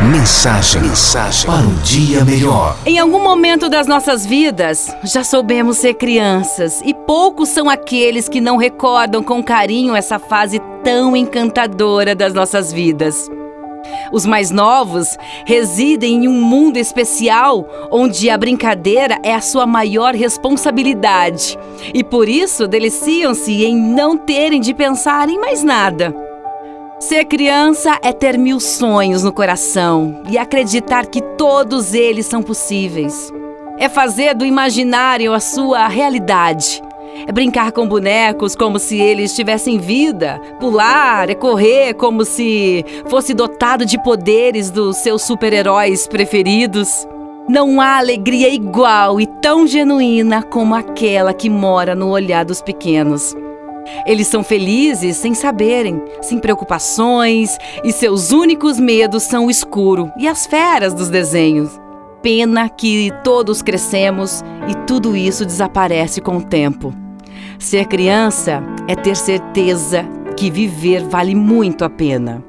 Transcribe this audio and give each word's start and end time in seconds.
Mensagem, 0.00 0.80
mensagem 0.80 1.44
para 1.44 1.66
um 1.66 1.74
dia 1.82 2.24
melhor. 2.24 2.78
Em 2.86 3.00
algum 3.00 3.20
momento 3.20 3.68
das 3.68 3.88
nossas 3.88 4.24
vidas, 4.24 4.86
já 5.02 5.24
soubemos 5.24 5.78
ser 5.78 5.94
crianças 5.94 6.80
e 6.84 6.94
poucos 6.94 7.48
são 7.48 7.68
aqueles 7.68 8.28
que 8.28 8.40
não 8.40 8.56
recordam 8.56 9.24
com 9.24 9.42
carinho 9.42 9.96
essa 9.96 10.20
fase 10.20 10.60
tão 10.84 11.16
encantadora 11.16 12.14
das 12.14 12.32
nossas 12.32 12.72
vidas. 12.72 13.28
Os 14.12 14.24
mais 14.24 14.52
novos 14.52 15.16
residem 15.44 16.24
em 16.24 16.28
um 16.28 16.42
mundo 16.42 16.76
especial 16.76 17.68
onde 17.90 18.30
a 18.30 18.38
brincadeira 18.38 19.18
é 19.24 19.34
a 19.34 19.40
sua 19.40 19.66
maior 19.66 20.14
responsabilidade 20.14 21.58
e 21.92 22.04
por 22.04 22.28
isso 22.28 22.68
deliciam-se 22.68 23.64
em 23.64 23.76
não 23.76 24.16
terem 24.16 24.60
de 24.60 24.72
pensar 24.72 25.28
em 25.28 25.40
mais 25.40 25.64
nada. 25.64 26.27
Ser 27.00 27.26
criança 27.26 27.96
é 28.02 28.12
ter 28.12 28.36
mil 28.36 28.58
sonhos 28.58 29.22
no 29.22 29.32
coração 29.32 30.20
e 30.28 30.36
acreditar 30.36 31.06
que 31.06 31.22
todos 31.22 31.94
eles 31.94 32.26
são 32.26 32.42
possíveis. 32.42 33.32
É 33.78 33.88
fazer 33.88 34.34
do 34.34 34.44
imaginário 34.44 35.32
a 35.32 35.38
sua 35.38 35.86
realidade. 35.86 36.82
É 37.24 37.30
brincar 37.30 37.70
com 37.70 37.86
bonecos 37.86 38.56
como 38.56 38.80
se 38.80 38.98
eles 38.98 39.32
tivessem 39.32 39.78
vida, 39.78 40.40
pular, 40.58 41.30
é 41.30 41.36
correr 41.36 41.94
como 41.94 42.24
se 42.24 42.84
fosse 43.06 43.32
dotado 43.32 43.86
de 43.86 44.02
poderes 44.02 44.68
dos 44.68 44.96
seus 44.96 45.22
super-heróis 45.22 46.08
preferidos. 46.08 47.06
Não 47.48 47.80
há 47.80 47.98
alegria 47.98 48.52
igual 48.52 49.20
e 49.20 49.26
tão 49.40 49.68
genuína 49.68 50.42
como 50.42 50.74
aquela 50.74 51.32
que 51.32 51.48
mora 51.48 51.94
no 51.94 52.08
olhar 52.08 52.44
dos 52.44 52.60
pequenos. 52.60 53.36
Eles 54.06 54.26
são 54.26 54.42
felizes 54.42 55.16
sem 55.16 55.34
saberem, 55.34 56.02
sem 56.22 56.38
preocupações, 56.38 57.58
e 57.84 57.92
seus 57.92 58.32
únicos 58.32 58.78
medos 58.78 59.24
são 59.24 59.46
o 59.46 59.50
escuro 59.50 60.10
e 60.16 60.26
as 60.26 60.46
feras 60.46 60.94
dos 60.94 61.08
desenhos. 61.08 61.70
Pena 62.22 62.68
que 62.68 63.12
todos 63.22 63.62
crescemos 63.62 64.42
e 64.68 64.74
tudo 64.86 65.16
isso 65.16 65.44
desaparece 65.44 66.20
com 66.20 66.36
o 66.38 66.44
tempo. 66.44 66.92
Ser 67.58 67.86
criança 67.86 68.62
é 68.88 68.94
ter 68.94 69.16
certeza 69.16 70.04
que 70.36 70.50
viver 70.50 71.04
vale 71.04 71.34
muito 71.34 71.84
a 71.84 71.90
pena. 71.90 72.47